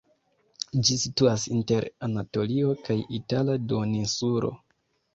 [0.87, 4.57] Ĝi situas inter Anatolio kaj Itala duoninsulo.